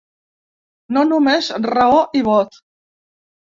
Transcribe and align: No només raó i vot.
No 0.97 1.03
només 1.09 1.51
raó 1.67 2.01
i 2.23 2.25
vot. 2.31 2.61